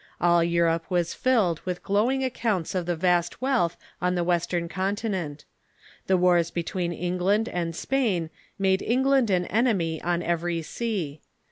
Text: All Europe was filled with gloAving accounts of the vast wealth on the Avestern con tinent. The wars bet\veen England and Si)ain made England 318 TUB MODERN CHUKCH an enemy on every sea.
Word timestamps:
All 0.19 0.43
Europe 0.43 0.87
was 0.89 1.13
filled 1.13 1.59
with 1.59 1.83
gloAving 1.83 2.23
accounts 2.25 2.73
of 2.73 2.87
the 2.87 2.95
vast 2.95 3.39
wealth 3.39 3.77
on 4.01 4.15
the 4.15 4.25
Avestern 4.25 4.67
con 4.67 4.95
tinent. 4.95 5.43
The 6.07 6.17
wars 6.17 6.49
bet\veen 6.49 6.91
England 6.91 7.47
and 7.47 7.75
Si)ain 7.75 8.31
made 8.57 8.81
England 8.81 9.27
318 9.27 9.29
TUB 9.29 9.29
MODERN 9.29 9.45
CHUKCH 9.45 9.51
an 9.51 9.57
enemy 9.57 10.01
on 10.01 10.23
every 10.27 10.61
sea. 10.63 11.21